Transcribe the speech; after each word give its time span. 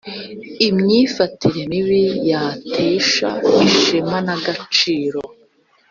imyifatire 0.67 1.61
mibi 1.71 2.03
yatesha 2.29 3.29
ishema 3.67 4.17
n 4.25 4.27
agaciro 4.37 5.19